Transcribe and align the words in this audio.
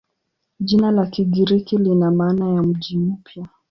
Jina 0.59 0.91
la 0.91 1.05
Kigiriki 1.05 1.77
lina 1.77 2.11
maana 2.11 2.49
ya 2.49 2.63
"mji 2.63 2.97
mpya". 2.97 3.47